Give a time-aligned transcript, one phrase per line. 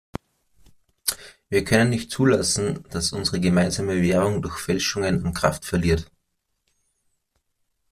[1.49, 6.09] Wir können nicht zulassen, dass unsere gemeinsame Währung durch Fälschungen an Kraft verliert.